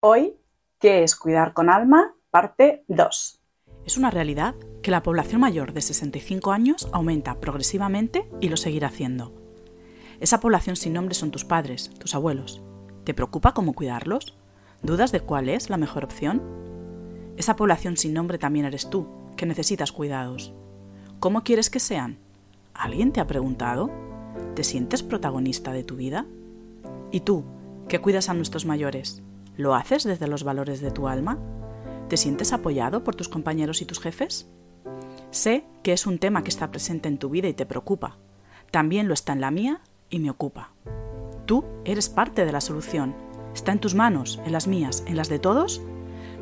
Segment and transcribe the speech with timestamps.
[0.00, 0.36] Hoy,
[0.78, 2.14] ¿qué es cuidar con alma?
[2.30, 3.40] Parte 2.
[3.84, 8.88] Es una realidad que la población mayor de 65 años aumenta progresivamente y lo seguirá
[8.88, 9.34] haciendo.
[10.20, 12.62] Esa población sin nombre son tus padres, tus abuelos.
[13.02, 14.36] ¿Te preocupa cómo cuidarlos?
[14.82, 16.42] ¿Dudas de cuál es la mejor opción?
[17.36, 20.52] Esa población sin nombre también eres tú, que necesitas cuidados.
[21.18, 22.18] ¿Cómo quieres que sean?
[22.72, 23.90] ¿Alguien te ha preguntado?
[24.54, 26.24] ¿Te sientes protagonista de tu vida?
[27.10, 27.42] ¿Y tú,
[27.88, 29.24] que cuidas a nuestros mayores?
[29.58, 31.36] ¿Lo haces desde los valores de tu alma?
[32.08, 34.46] ¿Te sientes apoyado por tus compañeros y tus jefes?
[35.32, 38.18] Sé que es un tema que está presente en tu vida y te preocupa.
[38.70, 40.70] También lo está en la mía y me ocupa.
[41.44, 43.16] Tú eres parte de la solución.
[43.52, 45.82] Está en tus manos, en las mías, en las de todos,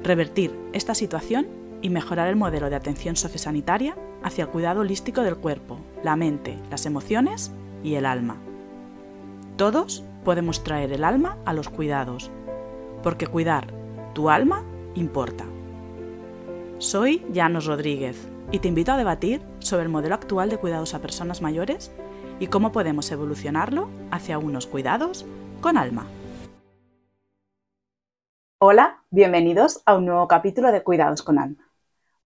[0.02, 1.46] revertir esta situación
[1.80, 6.59] y mejorar el modelo de atención sociosanitaria hacia el cuidado holístico del cuerpo, la mente,
[6.70, 7.51] las emociones
[7.82, 8.37] y el alma.
[9.56, 12.30] Todos podemos traer el alma a los cuidados,
[13.02, 13.68] porque cuidar
[14.14, 14.64] tu alma
[14.95, 15.45] importa.
[16.78, 21.01] Soy Janos Rodríguez y te invito a debatir sobre el modelo actual de cuidados a
[21.01, 21.93] personas mayores
[22.38, 25.24] y cómo podemos evolucionarlo hacia unos cuidados
[25.60, 26.07] con alma.
[28.59, 31.70] Hola, bienvenidos a un nuevo capítulo de Cuidados con Alma.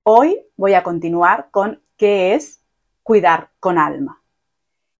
[0.04, 2.62] Hoy voy a continuar con qué es
[3.02, 4.22] cuidar con alma.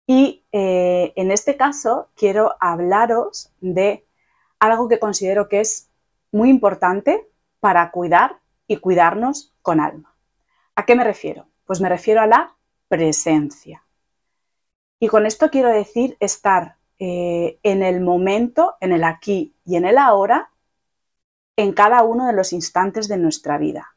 [0.06, 4.06] Y eh, en este caso quiero hablaros de
[4.61, 5.91] algo que considero que es
[6.30, 10.14] muy importante para cuidar y cuidarnos con alma.
[10.77, 11.48] ¿A qué me refiero?
[11.64, 12.55] Pues me refiero a la
[12.88, 13.84] presencia.
[15.00, 19.86] Y con esto quiero decir estar eh, en el momento, en el aquí y en
[19.86, 20.50] el ahora,
[21.56, 23.97] en cada uno de los instantes de nuestra vida,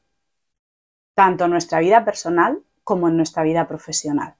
[1.13, 4.35] tanto en nuestra vida personal como en nuestra vida profesional.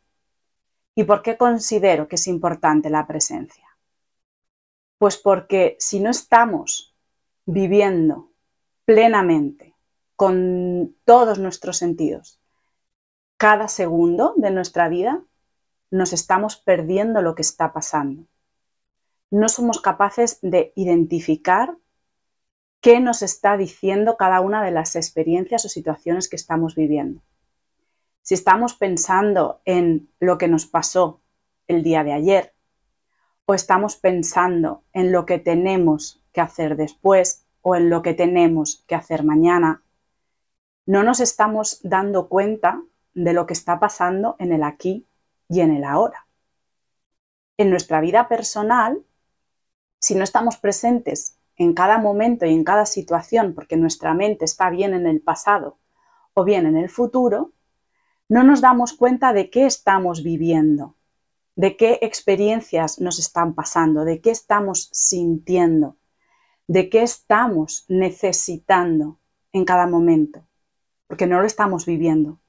[0.95, 3.62] ¿Y por qué considero que es importante la presencia?
[4.97, 6.95] Pues porque si no estamos
[7.45, 8.31] viviendo
[8.85, 9.75] plenamente
[10.15, 12.39] con todos nuestros sentidos
[13.37, 15.21] cada segundo de nuestra vida,
[15.91, 18.25] nos estamos perdiendo lo que está pasando.
[19.29, 21.75] No somos capaces de identificar
[22.79, 27.21] qué nos está diciendo cada una de las experiencias o situaciones que estamos viviendo.
[28.21, 31.19] Si estamos pensando en lo que nos pasó
[31.67, 32.52] el día de ayer
[33.45, 38.83] o estamos pensando en lo que tenemos que hacer después o en lo que tenemos
[38.87, 39.83] que hacer mañana,
[40.85, 42.81] no nos estamos dando cuenta
[43.13, 45.07] de lo que está pasando en el aquí
[45.47, 46.27] y en el ahora.
[47.57, 49.03] En nuestra vida personal,
[49.99, 54.69] si no estamos presentes en cada momento y en cada situación, porque nuestra mente está
[54.69, 55.77] bien en el pasado
[56.33, 57.53] o bien en el futuro,
[58.27, 60.95] no nos damos cuenta de qué estamos viviendo,
[61.55, 65.97] de qué experiencias nos están pasando, de qué estamos sintiendo,
[66.67, 69.19] de qué estamos necesitando
[69.51, 70.47] en cada momento,
[71.07, 72.39] porque no lo estamos viviendo.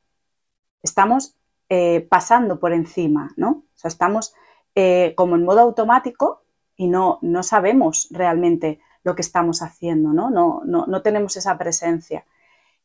[0.82, 1.36] Estamos
[1.68, 3.64] eh, pasando por encima, ¿no?
[3.74, 4.34] O sea, estamos
[4.74, 6.42] eh, como en modo automático
[6.76, 10.30] y no, no sabemos realmente lo que estamos haciendo, ¿no?
[10.30, 12.26] No, no, tenemos esa presencia.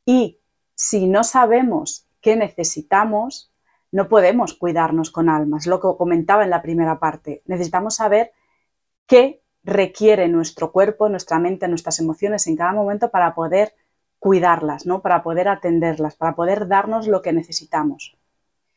[0.06, 0.40] Y
[0.76, 3.52] si no sabemos qué necesitamos,
[3.92, 7.42] no podemos cuidarnos con almas, lo que comentaba en la primera parte.
[7.46, 8.32] Necesitamos saber
[9.08, 13.74] qué requiere nuestro cuerpo, nuestra mente, nuestras emociones en cada momento para poder
[14.20, 15.02] cuidarlas, ¿no?
[15.02, 18.18] Para poder atenderlas, para poder darnos lo que necesitamos.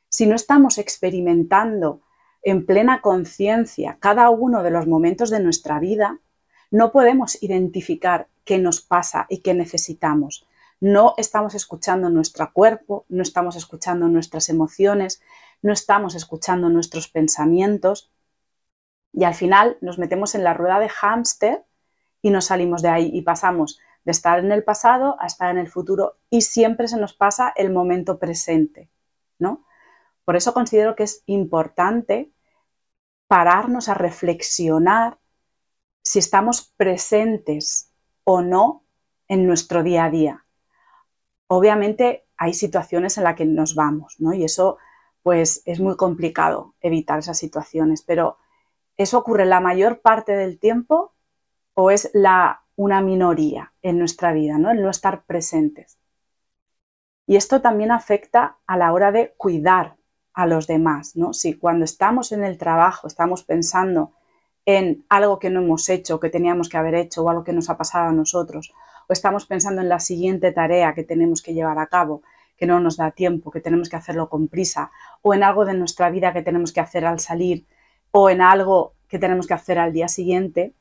[0.08, 2.00] Si no estamos experimentando
[2.42, 6.20] en plena conciencia cada uno de los momentos de nuestra vida,
[6.70, 10.46] no podemos identificar qué nos pasa y qué necesitamos.
[10.82, 15.22] No estamos escuchando nuestro cuerpo, no estamos escuchando nuestras emociones,
[15.62, 18.10] no estamos escuchando nuestros pensamientos
[19.12, 21.64] y al final nos metemos en la rueda de hámster
[22.20, 25.58] y nos salimos de ahí y pasamos de estar en el pasado a estar en
[25.58, 28.90] el futuro y siempre se nos pasa el momento presente,
[29.38, 29.64] ¿no?
[30.24, 32.32] Por eso considero que es importante
[33.28, 35.20] pararnos a reflexionar
[36.02, 37.92] si estamos presentes
[38.24, 38.82] o no
[39.28, 40.44] en nuestro día a día.
[41.54, 44.32] Obviamente hay situaciones en las que nos vamos, ¿no?
[44.32, 44.78] Y eso
[45.22, 48.38] pues es muy complicado evitar esas situaciones, pero
[48.96, 51.12] ¿eso ocurre la mayor parte del tiempo
[51.74, 54.70] o es la, una minoría en nuestra vida, ¿no?
[54.70, 55.98] El no estar presentes.
[57.26, 59.96] Y esto también afecta a la hora de cuidar
[60.32, 61.34] a los demás, ¿no?
[61.34, 64.12] Si cuando estamos en el trabajo estamos pensando
[64.64, 67.68] en algo que no hemos hecho, que teníamos que haber hecho o algo que nos
[67.68, 68.72] ha pasado a nosotros,
[69.08, 72.22] o estamos pensando en la siguiente tarea que tenemos que llevar a cabo,
[72.56, 74.90] que no nos da tiempo, que tenemos que hacerlo con prisa,
[75.20, 77.66] o en algo de nuestra vida que tenemos que hacer al salir,
[78.10, 80.74] o en algo que tenemos que hacer al día siguiente,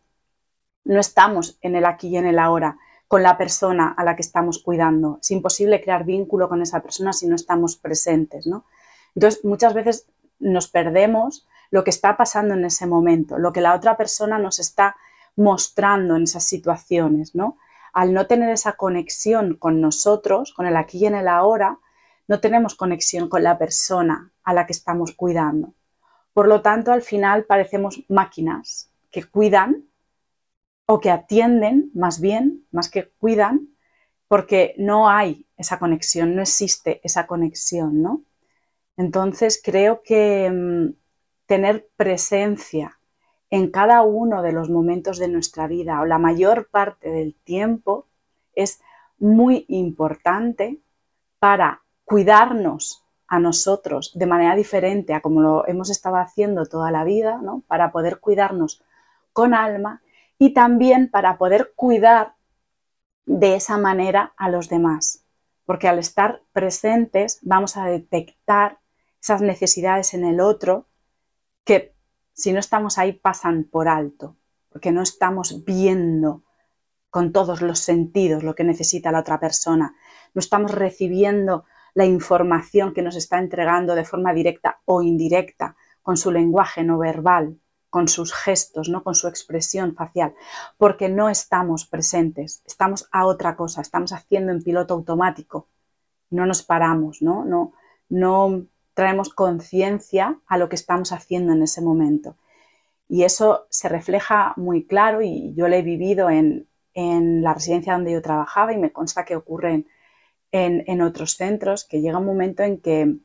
[0.84, 2.78] no estamos en el aquí y en el ahora,
[3.08, 5.20] con la persona a la que estamos cuidando.
[5.22, 8.48] Es imposible crear vínculo con esa persona si no estamos presentes.
[9.16, 10.08] Entonces, muchas veces
[10.40, 14.60] nos perdemos lo que está pasando en ese momento, lo que la otra persona nos
[14.60, 14.96] está
[15.36, 17.58] mostrando en esas situaciones, ¿no?
[17.94, 21.80] Al no tener esa conexión con nosotros, con el aquí y en el ahora,
[22.28, 25.74] no tenemos conexión con la persona a la que estamos cuidando.
[26.34, 29.86] Por lo tanto, al final parecemos máquinas que cuidan
[30.86, 33.70] o que atienden más bien, más que cuidan,
[34.28, 38.24] porque no hay esa conexión, no existe esa conexión, ¿no?
[38.96, 40.94] Entonces creo que mm,
[41.48, 42.98] tener presencia
[43.52, 48.08] en cada uno de los momentos de nuestra vida o la mayor parte del tiempo
[48.56, 48.82] es
[49.20, 50.80] muy importante
[51.38, 57.04] para cuidarnos a nosotros de manera diferente a como lo hemos estado haciendo toda la
[57.04, 57.64] vida, ¿no?
[57.68, 58.82] para poder cuidarnos
[59.34, 60.02] con alma
[60.40, 62.34] y también para poder cuidar
[63.26, 65.24] de esa manera a los demás.
[65.66, 68.80] Porque al estar presentes vamos a detectar
[69.22, 70.86] esas necesidades en el otro
[71.64, 71.91] que
[72.34, 74.36] si no estamos ahí pasan por alto,
[74.70, 76.44] porque no estamos viendo
[77.10, 79.96] con todos los sentidos lo que necesita la otra persona,
[80.34, 86.18] no estamos recibiendo la información que nos está entregando de forma directa o indirecta, con
[86.18, 89.04] su lenguaje no verbal, con sus gestos, ¿no?
[89.04, 90.34] con su expresión facial,
[90.78, 95.68] porque no estamos presentes, estamos a otra cosa, estamos haciendo en piloto automático,
[96.30, 97.74] no nos paramos, no, no,
[98.08, 102.36] no traemos conciencia a lo que estamos haciendo en ese momento.
[103.08, 107.94] Y eso se refleja muy claro y yo lo he vivido en, en la residencia
[107.94, 109.86] donde yo trabajaba y me consta que ocurre
[110.52, 113.18] en, en, otros centros, que llega un momento en que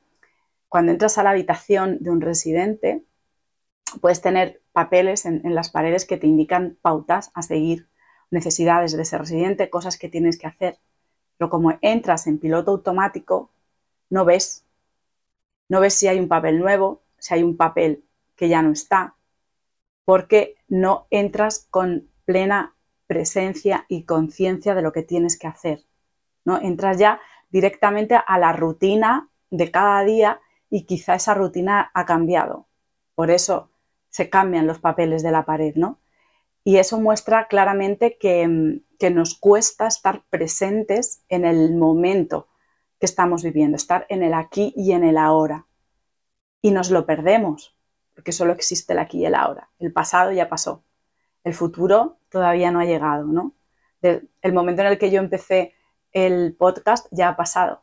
[0.68, 3.04] cuando entras a la habitación de un residente,
[4.00, 7.88] puedes tener papeles en, en, las paredes que te indican pautas a seguir,
[8.30, 10.78] necesidades de ese residente, cosas que tienes que hacer.
[11.38, 13.50] Pero como entras en piloto automático,
[14.10, 14.65] no ves
[15.68, 18.04] no ves si hay un papel nuevo, si hay un papel
[18.36, 19.16] que ya no está,
[20.04, 22.74] porque no entras con plena
[23.06, 25.84] presencia y conciencia de lo que tienes que hacer.
[26.44, 26.60] ¿no?
[26.60, 27.20] Entras ya
[27.50, 30.40] directamente a la rutina de cada día
[30.70, 32.66] y quizá esa rutina ha cambiado.
[33.14, 33.70] Por eso
[34.08, 35.98] se cambian los papeles de la pared, ¿no?
[36.64, 42.48] Y eso muestra claramente que, que nos cuesta estar presentes en el momento
[42.98, 45.66] que estamos viviendo, estar en el aquí y en el ahora.
[46.62, 47.76] Y nos lo perdemos,
[48.14, 49.70] porque solo existe el aquí y el ahora.
[49.78, 50.82] El pasado ya pasó.
[51.44, 53.52] El futuro todavía no ha llegado, ¿no?
[54.02, 55.74] el momento en el que yo empecé
[56.12, 57.82] el podcast ya ha pasado.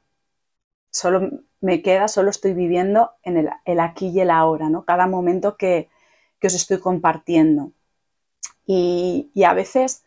[0.89, 4.85] Solo me queda, solo estoy viviendo en el, aquí y el ahora, ¿no?
[4.85, 5.89] Cada momento que,
[6.43, 7.71] os estoy compartiendo.
[8.65, 10.03] Y, a veces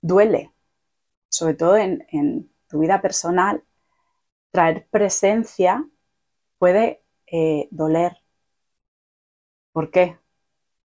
[0.00, 0.52] duele,
[1.28, 3.62] sobre todo en, en tu vida personal,
[4.56, 5.86] traer presencia
[6.56, 8.16] puede eh, doler.
[9.70, 10.16] ¿Por qué?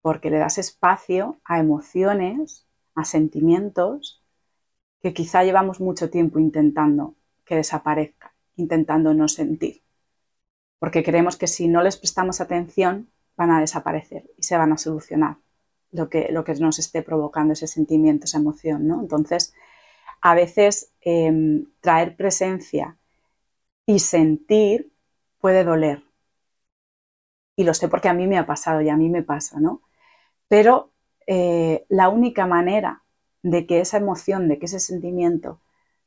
[0.01, 4.21] Porque le das espacio a emociones, a sentimientos
[5.01, 7.15] que quizá llevamos mucho tiempo intentando
[7.45, 9.81] que desaparezcan, intentando no sentir.
[10.77, 14.77] Porque creemos que si no les prestamos atención van a desaparecer y se van a
[14.77, 15.37] solucionar
[15.93, 18.89] lo que, lo que nos esté provocando ese sentimiento, esa emoción.
[18.89, 18.99] ¿no?
[18.99, 19.53] Entonces,
[20.19, 22.97] a veces em, traer presencia
[23.85, 24.91] y sentir
[25.39, 26.03] puede doler.
[27.55, 29.81] Y lo sé porque a mí me ha pasado y a mí me pasa, ¿no?
[30.47, 30.91] Pero
[31.27, 33.03] eh, la única manera
[33.43, 35.59] de que esa emoción, de que ese sentimiento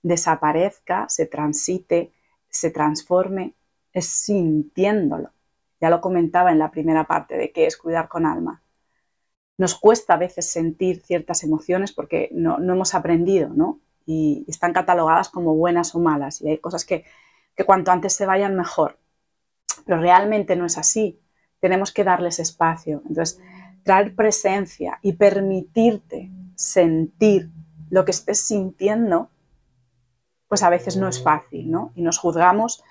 [0.03, 2.13] desaparezca, se transite,
[2.49, 3.55] se transforme,
[3.93, 5.31] es sintiéndolo.
[5.81, 8.63] Ya lo comentaba en la primera parte de qué es cuidar con alma.
[9.59, 13.81] Nos cuesta a veces sentir ciertas emociones porque no, no hemos aprendido, ¿no?
[14.07, 16.41] Y están catalogadas como buenas o malas.
[16.41, 17.05] Y hay cosas que,
[17.57, 18.99] que cuanto antes se vayan mejor.
[19.85, 21.21] Pero realmente no es así.
[21.61, 23.03] Tenemos que darles espacio.
[23.09, 23.41] Entonces,
[23.83, 27.51] traer presencia y permitirte sentir
[27.89, 29.31] lo que estés sintiendo,
[30.49, 31.93] pues a veces no es fácil, ¿no?
[31.95, 32.83] Y nos juzgamos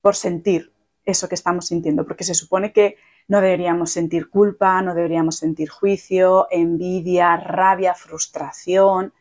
[0.00, 0.72] por sentir
[1.04, 2.96] eso que estamos sintiendo, porque se supone que
[3.28, 9.12] no deberíamos sentir culpa, no deberíamos sentir juicio, envidia, rabia, frustración,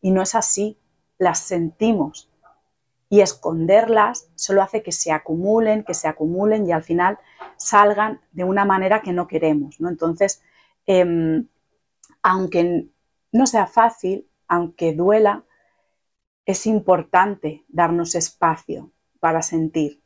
[0.00, 0.78] y no es así,
[1.18, 2.31] las sentimos
[3.12, 7.18] y esconderlas solo hace que se acumulen, que se acumulen y al final
[7.58, 9.78] salgan de una manera que no queremos.
[9.82, 9.90] ¿no?
[9.90, 10.42] Entonces,
[10.86, 11.46] em,
[12.22, 12.88] aunque
[13.30, 15.44] no sea fácil, aunque duela,
[16.46, 18.90] es importante darnos espacio
[19.20, 20.00] para sentir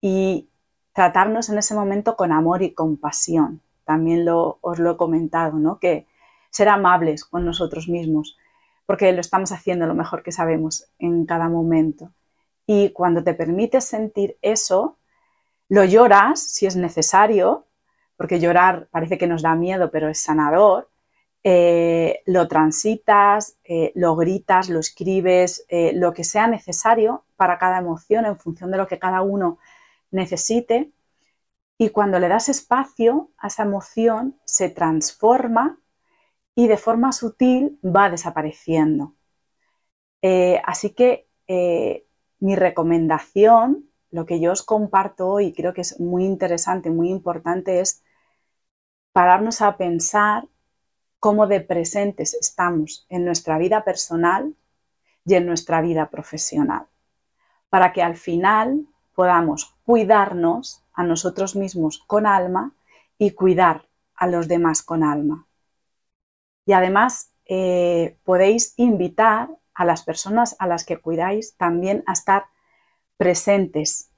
[0.00, 0.48] y
[0.94, 3.62] tratarnos en ese momento con amor y compasión.
[3.84, 5.78] También lo, os lo he comentado, ¿no?
[5.78, 6.08] que
[6.50, 8.36] ser amables con nosotros mismos,
[8.86, 12.12] porque lo estamos haciendo lo mejor que sabemos en cada momento.
[12.66, 14.96] Y cuando te permites sentir eso,
[15.68, 17.66] lo lloras si es necesario,
[18.16, 20.88] porque llorar parece que nos da miedo, pero es sanador.
[21.44, 27.78] Eh, lo transitas, eh, lo gritas, lo escribes, eh, lo que sea necesario para cada
[27.78, 29.58] emoción en función de lo que cada uno
[30.10, 30.90] necesite.
[31.78, 35.78] Y cuando le das espacio a esa emoción, se transforma
[36.56, 39.14] y de forma sutil va desapareciendo.
[40.64, 41.28] así que
[42.40, 47.80] mi recomendación, lo que yo os comparto hoy, creo que es muy interesante, muy importante,
[47.80, 48.02] es
[49.12, 50.48] pararnos a pensar
[51.20, 54.54] cómo de presentes estamos en nuestra vida personal
[55.24, 56.86] y en nuestra vida profesional,
[57.68, 62.72] para que al final podamos cuidarnos a nosotros mismos con alma
[63.18, 65.45] y cuidar a los demás con alma.
[66.66, 72.46] Y además eh, podéis invitar a las personas a las que cuidáis también a estar
[73.16, 74.10] presentes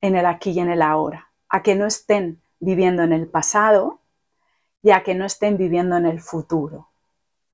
[0.00, 4.00] en el aquí y en el ahora, a que no estén viviendo en el pasado
[4.82, 6.88] y a que no estén viviendo en el futuro,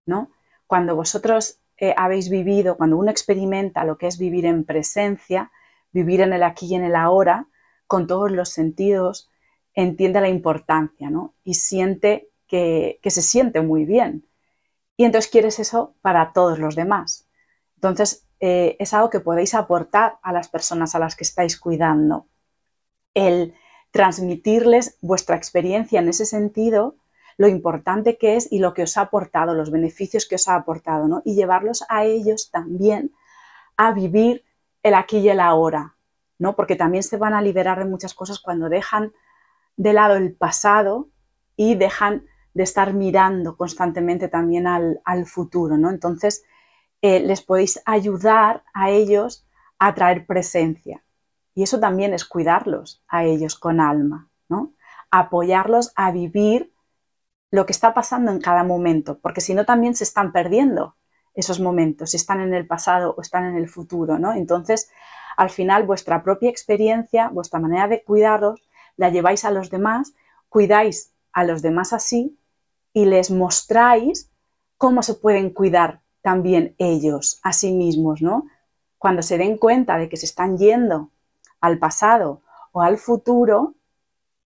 [0.05, 0.31] ¿no?
[0.67, 5.51] Cuando vosotros eh, habéis vivido, cuando uno experimenta lo que es vivir en presencia,
[5.93, 7.47] vivir en el aquí y en el ahora,
[7.87, 9.31] con todos los sentidos,
[9.75, 11.35] entiende la importancia, ¿no?
[11.45, 14.27] Y siente que, se siente muy bien,
[14.99, 17.27] y entonces quieres eso para todos los demás.
[17.77, 22.27] Entonces, eh, es algo que podéis aportar a las personas a las que estáis cuidando.
[23.15, 23.55] El
[23.91, 26.97] transmitirles vuestra experiencia en ese sentido,
[27.39, 30.55] lo importante que es y lo que os ha aportado, los beneficios que os ha
[30.55, 31.23] aportado, ¿no?
[31.25, 33.13] Y llevarlos a ellos también
[33.79, 34.45] a vivir
[34.83, 35.97] el aquí y el ahora,
[36.39, 36.55] ¿no?
[36.55, 39.13] Porque también se van a liberar de muchas cosas cuando dejan
[39.77, 41.09] de lado el pasado
[41.57, 45.91] y dejan de estar mirando constantemente también al, futuro, ¿no?
[45.91, 46.45] Entonces,
[47.01, 49.47] eh, les podéis ayudar a ellos
[49.79, 51.03] a traer presencia.
[51.55, 54.73] Y eso también es cuidarlos a ellos con alma, ¿no?
[55.11, 56.73] Apoyarlos a vivir
[57.51, 60.97] lo que está pasando en cada momento, porque si no también se están perdiendo
[61.35, 64.33] esos momentos, si están en el pasado o están en el futuro, ¿no?
[64.33, 64.91] Entonces,
[65.37, 68.61] al final, vuestra propia experiencia, vuestra manera de cuidaros,
[68.97, 70.15] la lleváis a los demás,
[70.49, 72.39] cuidáis a los demás así
[72.93, 74.31] y les mostráis
[74.77, 78.47] cómo se pueden cuidar también ellos a sí mismos, ¿no?
[78.99, 81.11] Cuando se den cuenta de que se están yendo
[81.61, 83.75] al pasado o al futuro,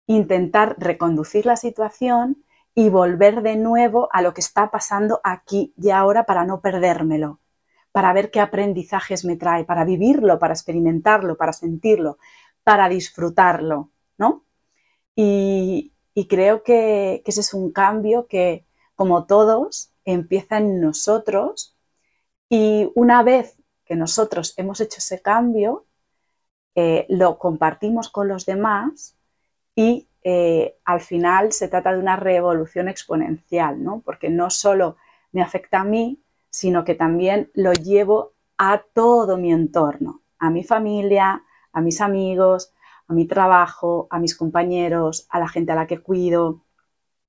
[0.08, 5.90] intentar reconducir la situación y volver de nuevo a lo que está pasando aquí y
[5.90, 7.40] ahora para no perdérmelo,
[7.92, 12.18] para ver qué aprendizajes me trae, para vivirlo, para experimentarlo, para sentirlo,
[12.64, 14.44] para disfrutarlo, ¿no?
[15.16, 21.76] Y, y creo que, ese es un cambio que, como todos, empieza en nosotros
[22.50, 25.86] y una vez que nosotros hemos hecho ese cambio,
[26.74, 29.18] eh, lo compartimos con los demás
[29.76, 34.02] y eh, al final se trata de una revolución exponencial, ¿no?
[34.04, 34.96] porque no solo
[35.34, 40.64] me afecta a mí, sino que también lo llevo a todo mi entorno, a mi
[40.64, 41.44] familia,
[41.74, 42.74] a mis amigos,
[43.08, 46.62] a mi trabajo, a mis compañeros, a la gente a la que cuido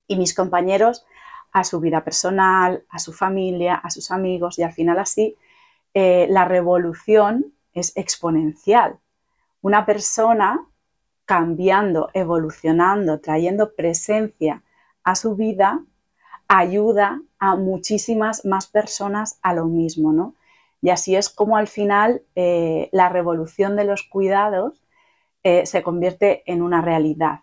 [0.07, 1.05] y mis compañeros
[1.51, 5.37] a su vida personal, a su familia, a sus amigos y al final así
[5.93, 8.99] eh, la revolución es exponencial.
[9.61, 10.65] Una persona
[11.25, 14.63] cambiando, evolucionando, trayendo presencia
[15.03, 15.81] a su vida,
[16.47, 20.35] ayuda a muchísimas más personas a lo mismo, ¿no?
[20.81, 24.81] Y así es como al final eh, la revolución de los cuidados
[25.49, 27.39] eh, se convierte en una realidad,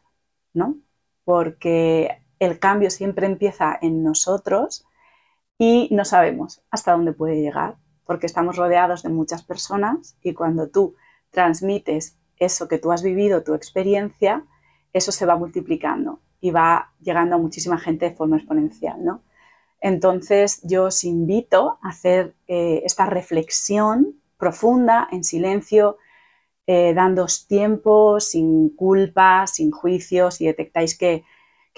[0.52, 0.76] ¿no?
[1.24, 4.86] Porque el cambio siempre empieza en nosotros
[5.56, 10.68] y no sabemos hasta dónde puede llegar, porque estamos rodeados de muchas personas y cuando
[10.68, 10.96] tú
[11.30, 14.44] transmites eso que tú has vivido, tu experiencia,
[14.92, 19.22] eso se va multiplicando y va llegando a muchísima gente de forma exponencial, ¿no?
[19.80, 25.96] Entonces yo os invito a hacer eh, esta reflexión profunda, en silencio,
[26.66, 31.24] eh, dándos tiempo, sin culpa, sin juicio, si detectáis que,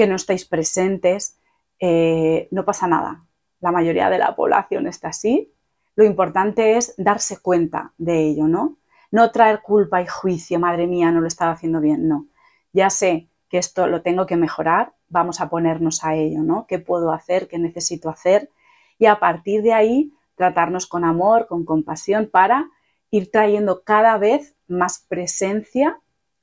[0.07, 1.39] no estáis presentes,
[1.81, 3.25] eh, no pasa nada.
[3.61, 5.53] La mayoría de la población está así.
[5.97, 8.77] Lo importante es darse cuenta de ello, ¿no?
[9.11, 12.27] No traer culpa y juicio, madre mía, no lo estaba haciendo bien, no.
[12.73, 16.67] Ya sé que esto lo tengo que mejorar, vamos a ponernos a ello, ¿no?
[16.67, 17.49] ¿Qué puedo hacer?
[17.49, 18.51] ¿Qué necesito hacer?
[18.99, 22.69] Y a partir de ahí, tratarnos con amor, con compasión para
[23.11, 26.01] ir trayendo cada vez más presencia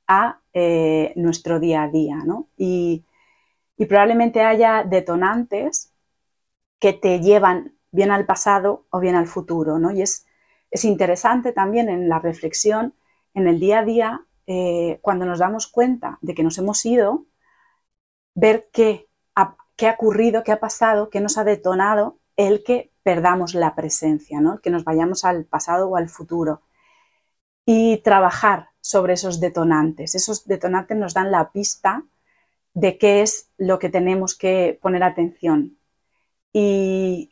[0.07, 2.47] a eh, nuestro día a día, ¿no?
[2.57, 3.05] Y,
[3.89, 5.91] probablemente haya detonantes
[6.79, 9.91] que te llevan bien al pasado o bien al futuro, ¿no?
[9.91, 10.25] Y es,
[10.71, 12.93] es interesante también en la reflexión,
[13.33, 17.25] en el día a día, eh, cuando nos damos cuenta de que nos hemos ido,
[18.35, 22.91] ver qué ha, qué ha ocurrido, qué ha pasado, qué nos ha detonado el que
[23.03, 24.59] perdamos la presencia, ¿no?
[24.59, 26.61] que nos vayamos al pasado o al futuro.
[27.65, 30.13] Y trabajar sobre esos detonantes.
[30.13, 32.03] Esos detonantes nos dan la pista
[32.74, 35.77] de qué es lo que tenemos que poner atención.
[36.51, 37.29] Y,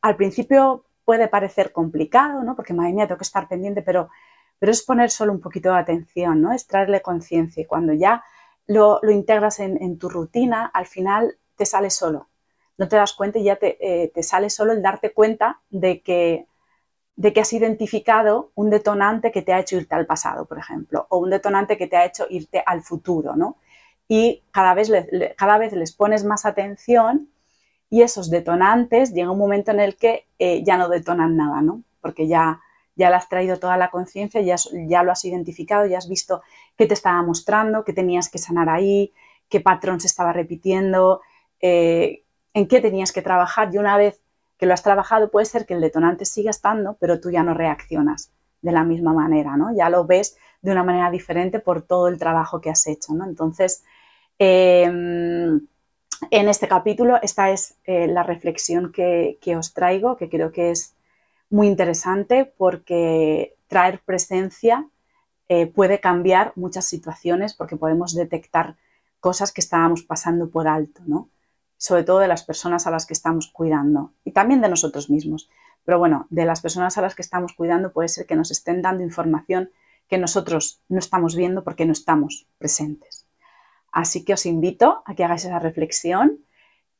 [0.00, 2.54] al principio puede parecer complicado, ¿no?
[2.54, 4.10] Porque madre mía, tengo que estar pendiente, pero,
[4.58, 6.52] pero es poner solo un poquito de atención, ¿no?
[6.52, 7.62] Es traerle conciencia.
[7.62, 8.22] Y cuando ya
[8.66, 12.28] lo, integras en, tu rutina, al final te sale solo.
[12.76, 16.00] No te das cuenta y ya te, eh, te sale solo el darte cuenta de
[16.02, 16.46] que,
[17.18, 21.08] de que has identificado un detonante que te ha hecho irte al pasado, por ejemplo,
[21.10, 23.56] o un detonante que te ha hecho irte al futuro, ¿no?
[24.06, 24.88] Y cada vez,
[25.36, 27.28] cada vez les pones más atención
[27.90, 31.82] y esos detonantes llega un momento en el que eh, ya no detonan nada, ¿no?
[32.00, 32.60] Porque ya,
[32.94, 34.54] ya le has traído toda la conciencia, ya,
[34.86, 36.42] ya lo has identificado, ya has visto
[36.76, 39.12] qué te estaba mostrando, qué tenías que sanar ahí,
[39.48, 41.20] qué patrón se estaba repitiendo,
[41.60, 42.22] eh,
[42.54, 44.20] en qué tenías que trabajar y una vez
[44.58, 47.54] que lo has trabajado puede ser que el detonante siga estando, pero tú ya no
[47.54, 49.74] reaccionas de la misma manera, ¿no?
[49.74, 53.24] Ya lo ves de una manera diferente por todo el trabajo que has hecho, ¿no?
[53.24, 53.84] Entonces,
[54.38, 55.60] em,
[56.30, 60.96] en este capítulo esta es eh, la reflexión que, os traigo, que creo que es
[61.50, 64.88] muy interesante porque traer presencia
[65.48, 68.76] eh, puede cambiar muchas situaciones porque podemos detectar
[69.20, 71.28] cosas que estábamos pasando por alto, ¿no?
[71.78, 75.48] Sobre todo de las personas a las que estamos cuidando y también de nosotros mismos.
[75.84, 78.82] Pero bueno, de las personas a las que estamos cuidando puede ser que nos estén
[78.82, 79.70] dando información
[80.08, 83.26] que nosotros no estamos viendo porque no estamos presentes.
[83.92, 86.44] Así que os invito a que hagáis esa reflexión,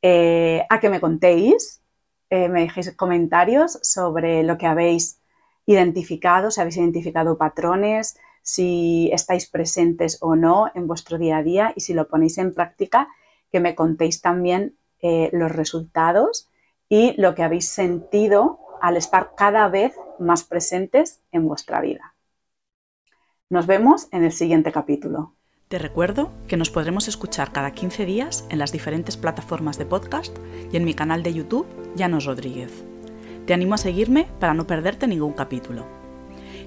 [0.00, 1.82] eh, a que me contéis,
[2.30, 5.20] eh, me dejéis comentarios sobre lo que habéis
[5.66, 11.72] identificado, si habéis identificado patrones, si estáis presentes o no en vuestro día a día
[11.76, 13.08] y si lo ponéis en práctica
[13.50, 16.48] que me contéis también eh, los resultados
[16.88, 22.14] y lo que habéis sentido al estar cada vez más presentes en vuestra vida.
[23.50, 25.34] Nos vemos en el siguiente capítulo.
[25.68, 30.36] Te recuerdo que nos podremos escuchar cada 15 días en las diferentes plataformas de podcast
[30.72, 32.84] y en mi canal de YouTube, Llanos Rodríguez.
[33.46, 35.86] Te animo a seguirme para no perderte ningún capítulo.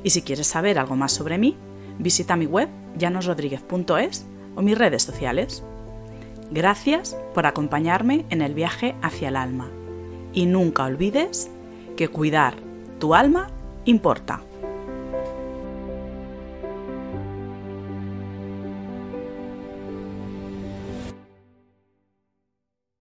[0.03, 1.57] Y si quieres saber algo más sobre mí,
[1.97, 5.63] visita mi web llanosrodríguez.es o mis redes sociales.
[6.51, 9.69] Gracias por acompañarme en el viaje hacia el alma.
[10.33, 11.49] Y nunca olvides
[11.95, 12.55] que cuidar
[12.99, 13.47] tu alma
[13.85, 14.41] importa.